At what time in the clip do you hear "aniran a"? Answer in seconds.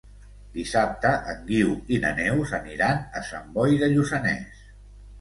2.61-3.27